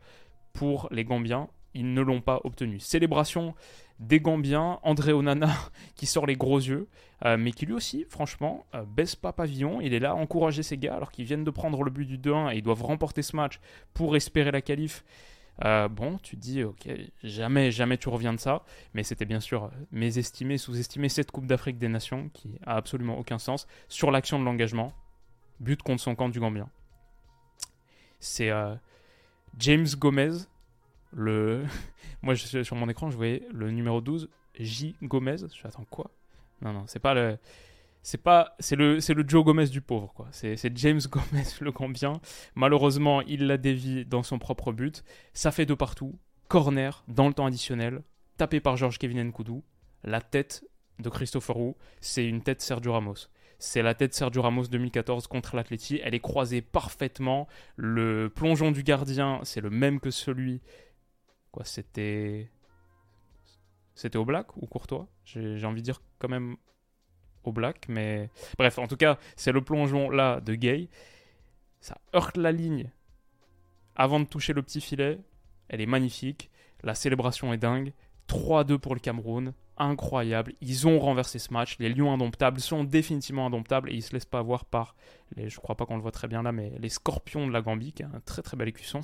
pour 0.54 0.88
les 0.92 1.04
Gambiens 1.04 1.50
ils 1.74 1.94
ne 1.94 2.02
l'ont 2.02 2.22
pas 2.22 2.42
obtenu. 2.44 2.80
Célébration 2.80 3.56
des 4.00 4.20
Gambiens, 4.20 4.80
André 4.84 5.12
Onana 5.12 5.50
qui 5.96 6.06
sort 6.06 6.26
les 6.26 6.36
gros 6.36 6.58
yeux, 6.58 6.88
euh, 7.26 7.38
mais 7.38 7.52
qui 7.52 7.66
lui 7.66 7.74
aussi, 7.74 8.06
franchement, 8.10 8.66
euh, 8.74 8.84
baisse 8.84 9.16
pas 9.16 9.34
pavillon. 9.34 9.82
Il 9.82 9.94
est 9.94 10.00
là 10.00 10.12
à 10.12 10.16
encourager 10.16 10.64
ses 10.64 10.78
gars 10.78 10.96
alors 10.96 11.12
qu'ils 11.12 11.26
viennent 11.26 11.44
de 11.44 11.52
prendre 11.52 11.84
le 11.84 11.92
but 11.92 12.06
du 12.06 12.18
2-1 12.18 12.54
et 12.54 12.58
ils 12.58 12.64
doivent 12.64 12.84
remporter 12.84 13.22
ce 13.22 13.36
match 13.36 13.60
pour 13.94 14.16
espérer 14.16 14.52
la 14.52 14.62
qualif. 14.62 15.04
Euh, 15.66 15.90
bon, 15.90 16.18
tu 16.20 16.38
te 16.38 16.42
dis, 16.42 16.64
ok, 16.64 16.88
jamais, 17.22 17.72
jamais 17.72 17.98
tu 17.98 18.08
reviens 18.08 18.32
de 18.32 18.40
ça, 18.40 18.64
mais 18.94 19.04
c'était 19.04 19.26
bien 19.26 19.42
sûr 19.42 19.70
mésestimer, 19.92 20.58
sous-estimer 20.58 21.10
cette 21.10 21.32
Coupe 21.32 21.48
d'Afrique 21.48 21.78
des 21.78 21.90
Nations 21.90 22.30
qui 22.34 22.58
a 22.66 22.78
absolument 22.78 23.18
aucun 23.20 23.40
sens 23.40 23.68
sur 23.90 24.10
l'action 24.10 24.40
de 24.40 24.46
l'engagement. 24.46 24.94
But 25.60 25.84
contre 25.84 26.02
son 26.02 26.16
camp 26.16 26.30
du 26.30 26.40
Gambien. 26.40 26.70
C'est 28.22 28.50
James 29.58 29.88
Gomez, 29.98 30.32
le... 31.12 31.64
Moi, 32.22 32.36
sur 32.36 32.76
mon 32.76 32.90
écran, 32.90 33.10
je 33.10 33.18
voyais 33.18 33.48
le 33.52 33.72
numéro 33.72 34.02
12, 34.02 34.30
J. 34.60 34.96
Gomez. 35.02 35.38
Je 35.38 35.48
suis, 35.48 35.68
attends, 35.68 35.86
quoi? 35.90 36.12
Non, 36.62 36.74
non, 36.74 36.84
c'est 36.88 37.00
pas 37.00 37.14
le. 37.14 37.38
C'est 38.02 38.18
pas, 38.18 38.56
c'est 38.60 38.78
le, 38.78 39.02
c'est 39.02 39.14
le 39.14 39.26
Joe 39.28 39.44
Gomez 39.44 39.68
du 39.68 39.82
pauvre 39.82 40.14
quoi. 40.14 40.28
C'est, 40.32 40.56
James 40.78 41.02
Gomez 41.10 41.44
le 41.60 41.72
Gambien. 41.72 42.22
Malheureusement, 42.56 43.22
il 43.22 43.46
l'a 43.48 43.58
dévié 43.58 44.06
dans 44.06 44.24
son 44.24 44.40
propre 44.40 44.72
but. 44.72 45.04
Ça 45.34 45.52
fait 45.52 45.66
de 45.66 45.74
partout. 45.74 46.18
Corner 46.48 47.04
dans 47.08 47.28
le 47.28 47.34
temps 47.34 47.46
additionnel, 47.46 48.02
tapé 48.38 48.60
par 48.62 48.78
Georges 48.78 48.98
Kevin 48.98 49.22
Nkoudou. 49.22 49.64
La 50.04 50.22
tête 50.22 50.66
de 51.00 51.10
Christopher 51.10 51.56
Roux, 51.56 51.78
c'est 52.00 52.26
une 52.26 52.42
tête 52.42 52.62
Sergio 52.62 52.94
Ramos. 52.94 53.28
C'est 53.60 53.82
la 53.82 53.94
tête 53.94 54.14
Sergio 54.14 54.42
Ramos 54.42 54.68
2014 54.68 55.28
contre 55.28 55.56
l'Atleti. 55.56 56.00
Elle 56.04 56.16
est 56.16 56.22
croisée 56.22 56.62
parfaitement. 56.62 57.48
Le 57.76 58.32
plongeon 58.34 58.72
du 58.72 58.84
gardien, 58.84 59.42
c'est 59.44 59.60
le 59.60 59.70
même 59.70 60.00
que 60.00 60.10
celui 60.10 60.62
C'était. 61.64 62.50
C'était 63.96 64.18
au 64.18 64.26
black 64.26 64.56
ou 64.58 64.66
Courtois? 64.66 65.08
J'ai 65.26 65.66
envie 65.66 65.82
de 65.82 65.86
dire 65.86 66.02
quand 66.20 66.30
même 66.30 66.56
au 67.44 67.52
black, 67.52 67.88
mais. 67.90 68.30
Bref, 68.58 68.78
en 68.80 68.88
tout 68.88 68.98
cas, 68.98 69.18
c'est 69.36 69.52
le 69.52 69.62
plongeon 69.62 70.10
là 70.10 70.40
de 70.42 70.56
Gay. 70.56 70.90
Ça 71.82 71.98
heurte 72.16 72.38
la 72.38 72.52
ligne 72.52 72.92
avant 73.96 74.20
de 74.20 74.26
toucher 74.26 74.54
le 74.54 74.62
petit 74.62 74.82
filet. 74.82 75.20
Elle 75.70 75.82
est 75.82 75.86
magnifique. 75.86 76.50
La 76.84 76.96
célébration 76.96 77.54
est 77.54 77.58
dingue. 77.58 77.94
3-2 78.28 78.78
pour 78.78 78.94
le 78.94 79.00
Cameroun. 79.00 79.54
Incroyable. 79.78 80.54
Ils 80.62 80.88
ont 80.88 81.00
renversé 81.00 81.40
ce 81.40 81.54
match. 81.54 81.78
Les 81.80 81.90
Lions 81.90 82.14
indomptables 82.14 82.60
sont 82.60 82.84
définitivement 82.84 83.46
indomptables 83.46 83.90
et 83.90 83.96
ils 83.96 84.02
se 84.02 84.14
laissent 84.14 84.26
pas 84.26 84.40
avoir 84.40 84.66
par, 84.66 84.96
les, 85.36 85.50
je 85.50 85.58
crois 85.60 85.76
pas 85.76 85.86
qu'on 85.86 85.96
le 85.96 86.02
voit 86.02 86.12
très 86.12 86.28
bien 86.28 86.44
là, 86.44 86.52
mais 86.52 86.74
les 86.80 86.90
Scorpions 86.90 87.48
de 87.48 87.54
la 87.54 87.62
Gambie, 87.62 87.94
qui 87.94 88.04
est 88.04 88.06
un 88.06 88.20
très 88.26 88.42
très 88.42 88.58
bel 88.58 88.68
écusson. 88.68 89.02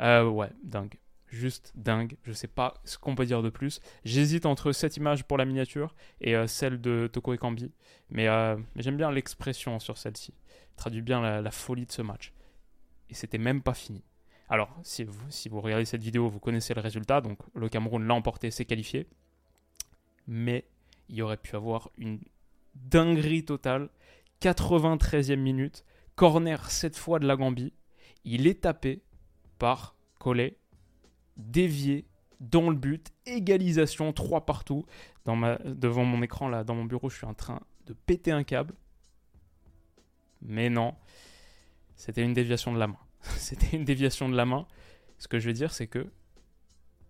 Euh, 0.00 0.28
ouais, 0.28 0.50
dingue 0.64 0.98
juste 1.34 1.72
dingue. 1.74 2.16
Je 2.22 2.32
sais 2.32 2.48
pas 2.48 2.74
ce 2.84 2.96
qu'on 2.98 3.14
peut 3.14 3.26
dire 3.26 3.42
de 3.42 3.50
plus. 3.50 3.80
J'hésite 4.04 4.46
entre 4.46 4.72
cette 4.72 4.96
image 4.96 5.24
pour 5.24 5.36
la 5.36 5.44
miniature 5.44 5.94
et 6.20 6.34
euh, 6.34 6.46
celle 6.46 6.80
de 6.80 7.08
Toko 7.12 7.34
Ekambi. 7.34 7.72
Mais, 8.10 8.28
euh, 8.28 8.56
mais 8.74 8.82
j'aime 8.82 8.96
bien 8.96 9.10
l'expression 9.10 9.78
sur 9.78 9.98
celle-ci. 9.98 10.32
Traduit 10.76 11.02
bien 11.02 11.20
la, 11.40 11.50
folie 11.50 11.86
de 11.86 11.92
ce 11.92 12.02
match. 12.02 12.32
Et 13.10 13.14
c'était 13.14 13.38
même 13.38 13.62
pas 13.62 13.74
fini. 13.74 14.02
Alors, 14.48 14.76
si 14.82 15.04
vous, 15.04 15.24
si 15.28 15.48
vous 15.48 15.60
regardez 15.60 15.84
cette 15.84 16.02
vidéo, 16.02 16.28
vous 16.28 16.40
connaissez 16.40 16.74
le 16.74 16.80
résultat. 16.80 17.20
Donc, 17.20 17.38
le 17.54 17.68
Cameroun 17.68 18.06
l'a 18.06 18.14
emporté, 18.14 18.50
c'est 18.50 18.64
qualifié. 18.64 19.06
Mais 20.26 20.64
il 21.08 21.22
aurait 21.22 21.36
pu 21.36 21.54
avoir 21.54 21.90
une 21.98 22.20
dinguerie 22.74 23.44
totale. 23.44 23.88
93e 24.40 25.36
minute. 25.36 25.84
Corner 26.16 26.70
cette 26.70 26.96
fois 26.96 27.18
de 27.18 27.26
la 27.26 27.36
Gambie. 27.36 27.72
Il 28.24 28.46
est 28.46 28.62
tapé 28.62 29.02
par 29.58 29.96
Collet 30.18 30.56
dévié 31.36 32.06
dans 32.40 32.68
le 32.70 32.76
but, 32.76 33.12
égalisation, 33.26 34.12
3 34.12 34.46
partout. 34.46 34.84
Dans 35.24 35.36
ma, 35.36 35.56
devant 35.64 36.04
mon 36.04 36.22
écran, 36.22 36.48
là, 36.48 36.64
dans 36.64 36.74
mon 36.74 36.84
bureau, 36.84 37.08
je 37.08 37.16
suis 37.16 37.26
en 37.26 37.34
train 37.34 37.60
de 37.86 37.94
péter 37.94 38.30
un 38.30 38.44
câble. 38.44 38.74
Mais 40.42 40.68
non, 40.68 40.94
c'était 41.96 42.22
une 42.22 42.34
déviation 42.34 42.72
de 42.72 42.78
la 42.78 42.86
main. 42.86 42.98
c'était 43.22 43.76
une 43.76 43.84
déviation 43.84 44.28
de 44.28 44.36
la 44.36 44.44
main. 44.44 44.66
Ce 45.18 45.28
que 45.28 45.38
je 45.38 45.46
veux 45.46 45.54
dire, 45.54 45.72
c'est 45.72 45.86
que. 45.86 46.06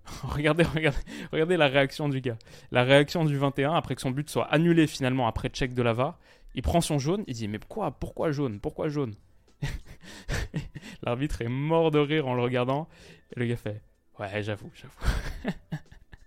regardez, 0.23 0.65
regardez, 0.65 0.99
regardez 1.33 1.57
la 1.57 1.67
réaction 1.67 2.09
du 2.09 2.21
gars. 2.21 2.39
La 2.71 2.85
réaction 2.85 3.25
du 3.25 3.37
21, 3.37 3.75
après 3.75 3.95
que 3.95 4.03
son 4.03 4.11
but 4.11 4.29
soit 4.29 4.47
annulé 4.47 4.87
finalement 4.87 5.27
après 5.27 5.49
check 5.49 5.75
de 5.75 5.83
la 5.83 5.95
VAR, 5.95 6.19
il 6.55 6.63
prend 6.63 6.81
son 6.81 6.99
jaune, 6.99 7.25
il 7.27 7.35
dit 7.35 7.49
Mais 7.49 7.59
pourquoi, 7.59 7.91
pourquoi 7.91 8.31
jaune 8.31 8.61
Pourquoi 8.61 8.89
jaune? 8.89 9.15
L'arbitre 11.03 11.43
est 11.43 11.49
mort 11.49 11.91
de 11.91 11.99
rire 11.99 12.29
en 12.29 12.35
le 12.35 12.43
regardant. 12.43 12.89
Et 13.35 13.41
le 13.41 13.47
gars 13.47 13.57
fait 13.57 13.83
Ouais, 14.19 14.43
j'avoue, 14.43 14.71
j'avoue. 14.75 15.55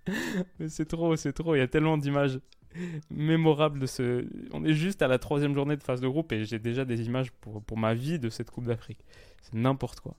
Mais 0.59 0.69
c'est 0.69 0.85
trop, 0.85 1.15
c'est 1.15 1.33
trop. 1.33 1.55
Il 1.55 1.59
y 1.59 1.61
a 1.61 1.67
tellement 1.67 1.97
d'images 1.97 2.39
mémorables 3.09 3.79
de 3.79 3.85
ce. 3.85 4.27
On 4.51 4.63
est 4.65 4.73
juste 4.73 5.01
à 5.01 5.07
la 5.07 5.19
troisième 5.19 5.53
journée 5.53 5.75
de 5.75 5.83
phase 5.83 6.01
de 6.01 6.07
groupe 6.07 6.31
et 6.31 6.45
j'ai 6.45 6.59
déjà 6.59 6.85
des 6.85 7.05
images 7.05 7.31
pour, 7.31 7.63
pour 7.63 7.77
ma 7.77 7.93
vie 7.93 8.19
de 8.19 8.29
cette 8.29 8.51
Coupe 8.51 8.65
d'Afrique. 8.65 9.03
C'est 9.41 9.53
n'importe 9.53 9.99
quoi. 9.99 10.15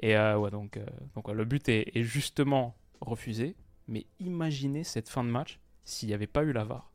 Et 0.00 0.16
euh, 0.16 0.38
ouais, 0.38 0.50
donc, 0.50 0.76
euh, 0.76 0.86
donc 1.14 1.28
le 1.28 1.44
but 1.44 1.68
est, 1.68 1.96
est, 1.96 2.04
justement 2.04 2.76
refusé. 3.00 3.56
Mais 3.88 4.06
imaginez 4.20 4.84
cette 4.84 5.08
fin 5.08 5.24
de 5.24 5.30
match 5.30 5.58
s'il 5.84 6.08
n'y 6.08 6.14
avait 6.14 6.26
pas 6.26 6.44
eu 6.44 6.52
la 6.52 6.64
VAR. 6.64 6.92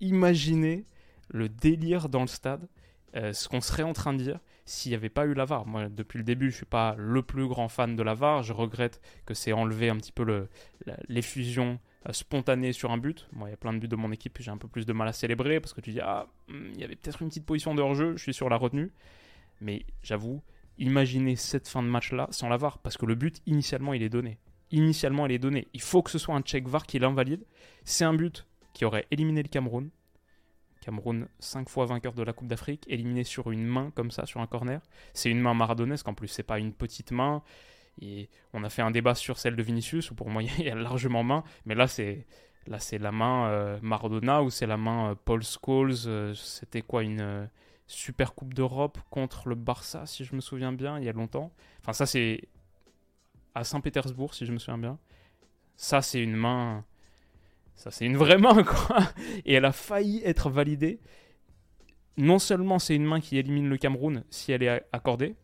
Imaginez 0.00 0.84
le 1.28 1.48
délire 1.48 2.08
dans 2.08 2.20
le 2.20 2.26
stade, 2.26 2.68
euh, 3.14 3.32
ce 3.32 3.48
qu'on 3.48 3.60
serait 3.60 3.82
en 3.82 3.92
train 3.92 4.12
de 4.12 4.22
dire 4.22 4.40
s'il 4.64 4.90
n'y 4.90 4.96
avait 4.96 5.08
pas 5.08 5.26
eu 5.26 5.34
la 5.34 5.44
VAR. 5.44 5.66
Moi, 5.66 5.88
depuis 5.88 6.18
le 6.18 6.24
début, 6.24 6.46
je 6.46 6.54
ne 6.54 6.56
suis 6.56 6.66
pas 6.66 6.96
le 6.98 7.22
plus 7.22 7.46
grand 7.46 7.68
fan 7.68 7.94
de 7.94 8.02
la 8.02 8.14
VAR. 8.14 8.42
Je 8.42 8.52
regrette 8.52 9.00
que 9.24 9.32
c'est 9.32 9.52
enlevé 9.52 9.88
un 9.88 9.96
petit 9.96 10.12
peu 10.12 10.48
l'effusion 11.08 11.78
euh, 12.08 12.12
spontanée 12.12 12.72
sur 12.72 12.90
un 12.90 12.98
but. 12.98 13.28
Moi, 13.32 13.48
il 13.48 13.52
y 13.52 13.54
a 13.54 13.56
plein 13.56 13.72
de 13.72 13.78
buts 13.78 13.88
de 13.88 13.96
mon 13.96 14.12
équipe 14.12 14.36
j'ai 14.40 14.50
un 14.50 14.58
peu 14.58 14.68
plus 14.68 14.84
de 14.84 14.92
mal 14.92 15.08
à 15.08 15.12
célébrer 15.12 15.60
parce 15.60 15.72
que 15.72 15.80
tu 15.80 15.90
dis, 15.92 16.00
ah, 16.00 16.26
hmm, 16.48 16.72
il 16.74 16.80
y 16.80 16.84
avait 16.84 16.96
peut-être 16.96 17.22
une 17.22 17.28
petite 17.28 17.46
position 17.46 17.74
de 17.74 17.82
hors-jeu, 17.82 18.16
je 18.16 18.22
suis 18.22 18.34
sur 18.34 18.48
la 18.48 18.56
retenue. 18.56 18.92
Mais 19.60 19.86
j'avoue, 20.02 20.42
imaginez 20.78 21.36
cette 21.36 21.68
fin 21.68 21.82
de 21.82 21.88
match-là 21.88 22.28
sans 22.30 22.48
la 22.48 22.56
VAR 22.56 22.78
parce 22.78 22.96
que 22.96 23.06
le 23.06 23.14
but, 23.14 23.40
initialement, 23.46 23.94
il 23.94 24.02
est 24.02 24.08
donné. 24.08 24.38
Initialement, 24.72 25.26
il 25.26 25.32
est 25.32 25.38
donné. 25.38 25.68
Il 25.74 25.80
faut 25.80 26.02
que 26.02 26.10
ce 26.10 26.18
soit 26.18 26.34
un 26.34 26.42
check 26.42 26.66
VAR 26.66 26.86
qui 26.86 26.98
l'invalide. 26.98 27.44
C'est 27.84 28.04
un 28.04 28.14
but 28.14 28.46
qui 28.72 28.84
aurait 28.84 29.06
éliminé 29.10 29.42
le 29.42 29.48
Cameroun. 29.48 29.90
Cameroun, 30.86 31.26
5 31.40 31.68
fois 31.68 31.84
vainqueur 31.84 32.12
de 32.12 32.22
la 32.22 32.32
Coupe 32.32 32.46
d'Afrique, 32.46 32.84
éliminé 32.86 33.24
sur 33.24 33.50
une 33.50 33.66
main 33.66 33.90
comme 33.96 34.12
ça, 34.12 34.24
sur 34.24 34.40
un 34.40 34.46
corner. 34.46 34.80
C'est 35.14 35.30
une 35.30 35.40
main 35.40 35.52
maradonesque 35.52 36.06
en 36.06 36.14
plus, 36.14 36.28
c'est 36.28 36.44
pas 36.44 36.60
une 36.60 36.72
petite 36.72 37.10
main. 37.10 37.42
Et 38.00 38.28
on 38.52 38.62
a 38.62 38.70
fait 38.70 38.82
un 38.82 38.92
débat 38.92 39.16
sur 39.16 39.36
celle 39.36 39.56
de 39.56 39.62
Vinicius, 39.64 40.12
où 40.12 40.14
pour 40.14 40.30
moi 40.30 40.42
il 40.58 40.64
y 40.64 40.70
a 40.70 40.76
largement 40.76 41.24
main, 41.24 41.42
mais 41.64 41.74
là 41.74 41.88
c'est 41.88 42.24
là 42.68 42.78
c'est 42.78 42.98
la 42.98 43.10
main 43.10 43.48
euh, 43.48 43.78
Maradona 43.82 44.44
ou 44.44 44.50
c'est 44.50 44.66
la 44.66 44.76
main 44.76 45.10
euh, 45.10 45.14
Paul 45.16 45.42
Scholes. 45.42 46.06
Euh, 46.06 46.34
c'était 46.34 46.82
quoi 46.82 47.02
une 47.02 47.48
Super 47.88 48.32
Coupe 48.34 48.54
d'Europe 48.54 48.98
contre 49.10 49.48
le 49.48 49.56
Barça, 49.56 50.06
si 50.06 50.24
je 50.24 50.36
me 50.36 50.40
souviens 50.40 50.72
bien, 50.72 51.00
il 51.00 51.04
y 51.04 51.08
a 51.08 51.12
longtemps. 51.12 51.52
Enfin 51.82 51.94
ça 51.94 52.06
c'est 52.06 52.42
à 53.56 53.64
Saint-Pétersbourg, 53.64 54.34
si 54.34 54.46
je 54.46 54.52
me 54.52 54.58
souviens 54.58 54.78
bien. 54.78 54.98
Ça 55.76 56.00
c'est 56.00 56.22
une 56.22 56.36
main 56.36 56.84
ça, 57.76 57.90
c'est 57.90 58.06
une 58.06 58.16
vraie 58.16 58.38
main, 58.38 58.64
quoi. 58.64 58.98
Et 59.44 59.54
elle 59.54 59.66
a 59.66 59.72
failli 59.72 60.22
être 60.24 60.50
validée. 60.50 60.98
Non 62.16 62.38
seulement 62.38 62.78
c'est 62.78 62.96
une 62.96 63.04
main 63.04 63.20
qui 63.20 63.36
élimine 63.36 63.68
le 63.68 63.76
Cameroun 63.76 64.24
si 64.30 64.50
elle 64.50 64.62
est 64.62 64.82
accordée, 64.92 65.36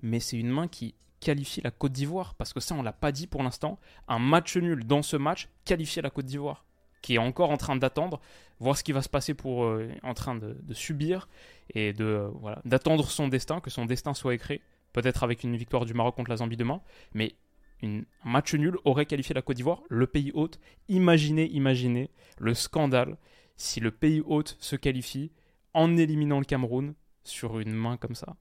mais 0.00 0.20
c'est 0.20 0.38
une 0.38 0.48
main 0.48 0.66
qui 0.66 0.94
qualifie 1.20 1.60
la 1.60 1.70
Côte 1.70 1.92
d'Ivoire. 1.92 2.34
Parce 2.34 2.54
que 2.54 2.60
ça, 2.60 2.74
on 2.74 2.82
l'a 2.82 2.94
pas 2.94 3.12
dit 3.12 3.26
pour 3.26 3.42
l'instant. 3.42 3.78
Un 4.08 4.18
match 4.18 4.56
nul 4.56 4.84
dans 4.86 5.02
ce 5.02 5.16
match 5.16 5.48
qualifie 5.64 6.00
la 6.00 6.10
Côte 6.10 6.24
d'Ivoire. 6.26 6.64
Qui 7.02 7.16
est 7.16 7.18
encore 7.18 7.50
en 7.50 7.56
train 7.56 7.74
d'attendre, 7.74 8.20
voir 8.60 8.76
ce 8.76 8.84
qui 8.84 8.92
va 8.92 9.02
se 9.02 9.08
passer 9.08 9.34
pour. 9.34 9.64
Euh, 9.64 9.90
en 10.02 10.14
train 10.14 10.36
de, 10.36 10.56
subir 10.72 11.28
et 11.74 11.92
de 11.92 12.04
euh, 12.04 12.28
voilà, 12.40 12.62
d'attendre 12.64 13.10
son 13.10 13.28
destin, 13.28 13.60
que 13.60 13.70
son 13.70 13.84
destin 13.84 14.14
soit 14.14 14.34
écrit. 14.34 14.62
Peut-être 14.92 15.24
avec 15.24 15.42
une 15.42 15.56
victoire 15.56 15.84
du 15.84 15.94
Maroc 15.94 16.14
contre 16.14 16.30
la 16.30 16.36
Zambie 16.36 16.56
demain. 16.56 16.80
Mais 17.12 17.34
un 17.82 18.02
match 18.24 18.54
nul 18.54 18.76
aurait 18.84 19.06
qualifié 19.06 19.34
la 19.34 19.42
Côte 19.42 19.56
d'Ivoire, 19.56 19.82
le 19.88 20.06
pays 20.06 20.30
hôte. 20.34 20.60
Imaginez, 20.88 21.46
imaginez 21.50 22.10
le 22.38 22.54
scandale 22.54 23.16
si 23.56 23.80
le 23.80 23.90
pays 23.90 24.22
hôte 24.26 24.56
se 24.60 24.76
qualifie 24.76 25.32
en 25.74 25.96
éliminant 25.96 26.38
le 26.38 26.44
Cameroun 26.44 26.94
sur 27.24 27.58
une 27.58 27.72
main 27.72 27.96
comme 27.96 28.14
ça. 28.14 28.36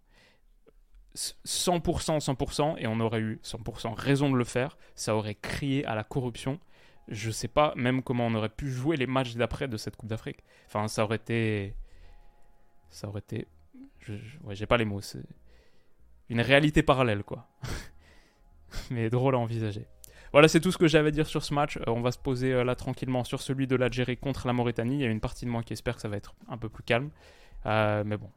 100%, 1.16 2.24
100%, 2.24 2.76
et 2.78 2.88
on 2.88 3.00
aurait 3.00 3.20
eu 3.20 3.40
100% 3.44 3.94
raison 3.94 4.30
de 4.32 4.38
le 4.38 4.46
faire, 4.46 4.78
ça 4.96 5.16
aurait 5.16 5.36
crié 5.36 5.86
à 5.86 5.96
la 5.96 6.04
corruption. 6.04 6.60
Je 7.08 7.32
sais 7.32 7.50
pas 7.50 7.74
même 7.76 8.02
comment 8.02 8.28
on 8.28 8.36
aurait 8.36 8.50
pu 8.50 8.70
jouer 8.72 8.96
les 8.96 9.08
matchs 9.08 9.36
d'après 9.36 9.68
de 9.68 9.76
cette 9.76 9.98
Coupe 9.98 10.10
d'Afrique. 10.10 10.44
Enfin, 10.68 10.88
ça 10.88 11.04
aurait 11.04 11.18
été. 11.18 11.76
Ça 12.90 13.08
aurait 13.10 13.20
été. 13.20 13.48
Je, 14.00 14.14
ouais, 14.44 14.56
j'ai 14.56 14.66
pas 14.66 14.78
les 14.78 14.86
mots. 14.86 15.02
C'est 15.02 15.24
une 16.30 16.42
réalité 16.42 16.84
parallèle, 16.84 17.24
quoi. 17.24 17.50
Mais 18.92 19.10
drôle 19.10 19.36
à 19.36 19.38
envisager. 19.38 19.88
Voilà, 20.32 20.48
c'est 20.48 20.62
tout 20.62 20.72
ce 20.72 20.78
que 20.78 20.88
j'avais 20.88 21.10
à 21.10 21.12
dire 21.12 21.28
sur 21.28 21.44
ce 21.44 21.54
match. 21.54 21.78
Euh, 21.78 21.84
on 21.88 22.02
va 22.02 22.12
se 22.12 22.18
poser 22.18 22.54
euh, 22.54 22.64
là 22.64 22.76
tranquillement 22.76 23.24
sur 23.24 23.42
celui 23.42 23.68
de 23.68 23.76
l'Algérie 23.76 24.18
contre 24.18 24.48
la 24.48 24.54
Mauritanie. 24.54 24.96
Il 24.96 25.02
y 25.02 25.06
a 25.06 25.10
une 25.10 25.20
partie 25.20 25.46
de 25.46 25.50
moi 25.50 25.62
qui 25.62 25.74
espère 25.74 25.96
que 25.96 26.02
ça 26.02 26.08
va 26.08 26.18
être 26.18 26.36
un 26.48 26.58
peu 26.58 26.70
plus 26.70 26.84
calme. 26.84 27.10
Euh, 27.66 28.04
mais 28.06 28.16
bon, 28.16 28.30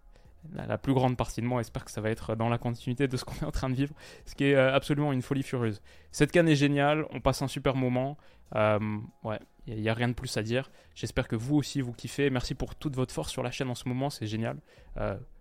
la, 0.54 0.76
plus 0.76 0.92
grande 0.92 1.16
partie 1.16 1.40
de 1.40 1.46
moi 1.46 1.60
espère 1.60 1.84
que 1.84 1.92
ça 1.92 2.00
va 2.00 2.10
être 2.10 2.34
dans 2.34 2.48
la 2.48 2.58
continuité 2.58 3.06
de 3.06 3.16
ce 3.16 3.24
qu'on 3.24 3.34
est 3.36 3.44
en 3.44 3.52
train 3.52 3.70
de 3.70 3.76
vivre, 3.76 3.94
ce 4.26 4.34
qui 4.34 4.44
est 4.44 4.56
absolument 4.56 5.12
une 5.12 5.22
folie 5.22 5.44
furieuse. 5.44 5.80
Cette 6.10 6.32
canne 6.32 6.48
est 6.48 6.56
géniale, 6.56 7.06
on 7.12 7.20
passe 7.20 7.42
un 7.42 7.48
super 7.48 7.76
moment. 7.76 8.18
ouais, 8.54 9.38
il 9.66 9.80
n'y 9.80 9.88
a, 9.88 9.94
rien 9.94 10.08
de 10.08 10.14
plus 10.14 10.36
à 10.36 10.42
dire. 10.42 10.70
J'espère 10.94 11.28
que 11.28 11.36
vous 11.36 11.56
aussi 11.56 11.80
vous 11.80 11.92
kiffez. 11.92 12.28
Merci 12.28 12.54
pour 12.54 12.74
toute 12.74 12.96
votre 12.96 13.14
force 13.14 13.30
sur 13.30 13.42
la 13.42 13.50
chaîne 13.50 13.70
en 13.70 13.74
ce 13.74 13.88
moment, 13.88 14.10
c'est 14.10 14.26
génial. 14.26 14.58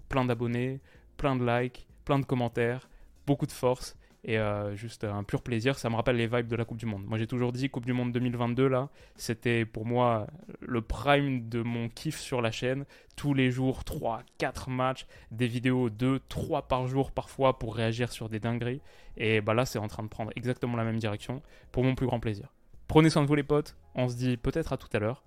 plein 0.08 0.24
d'abonnés, 0.24 0.80
plein 1.18 1.36
de 1.36 1.44
likes, 1.44 1.88
plein 2.06 2.20
de 2.20 2.26
commentaires, 2.26 2.88
beaucoup 3.26 3.48
de 3.48 3.52
force 3.52 3.98
et 4.24 4.38
euh, 4.38 4.76
juste 4.76 5.04
un 5.04 5.24
pur 5.24 5.42
plaisir. 5.42 5.78
Ça 5.78 5.90
me 5.90 5.96
rappelle 5.96 6.16
les 6.16 6.28
vibes 6.28 6.48
de 6.48 6.56
la 6.56 6.66
Coupe 6.66 6.78
du 6.78 6.86
Monde. 6.86 7.06
Moi, 7.06 7.18
j'ai 7.18 7.28
toujours 7.28 7.52
dit 7.52 7.70
Coupe 7.70 7.86
du 7.86 7.94
Monde 7.94 8.12
2022 8.12 8.68
là, 8.68 8.90
c'était 9.16 9.66
pour 9.66 9.86
moi 9.86 10.28
le 10.60 10.82
prime 10.82 11.50
de 11.50 11.62
mon 11.62 11.90
kiff 11.90 12.20
sur 12.20 12.42
la 12.42 12.52
chaîne. 12.52 12.86
Tous 13.16 13.34
les 13.34 13.52
jours, 13.52 13.84
3, 13.84 14.24
4 14.38 14.70
matchs, 14.70 15.06
des 15.32 15.48
vidéos 15.48 15.90
2, 15.90 16.20
3 16.30 16.68
par 16.68 16.88
jour 16.88 17.12
parfois 17.12 17.60
pour 17.60 17.76
réagir 17.76 18.12
sur 18.12 18.30
des 18.30 18.40
dingueries. 18.40 18.82
Et 19.18 19.42
bah 19.42 19.54
là, 19.54 19.66
c'est 19.66 19.80
en 19.80 19.88
train 19.88 20.04
de 20.04 20.10
prendre 20.10 20.32
exactement 20.36 20.78
la 20.78 20.84
même 20.84 20.98
direction 20.98 21.42
pour 21.72 21.84
mon 21.84 21.96
plus 21.96 22.08
grand 22.08 22.20
plaisir. 22.20 22.54
Prenez 22.88 23.10
soin 23.10 23.22
de 23.22 23.28
vous 23.28 23.36
les 23.36 23.44
potes. 23.44 23.76
On 23.96 24.08
se 24.08 24.16
dit 24.16 24.38
peut-être 24.38 24.74
à 24.74 24.78
tout 24.78 24.90
à 24.94 25.00
l'heure. 25.00 25.24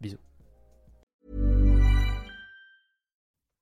Bisous. 0.00 0.31